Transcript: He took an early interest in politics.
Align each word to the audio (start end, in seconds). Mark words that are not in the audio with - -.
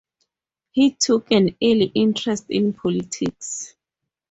He 0.71 0.93
took 0.95 1.29
an 1.31 1.55
early 1.61 1.91
interest 1.93 2.47
in 2.49 2.73
politics. 2.73 3.75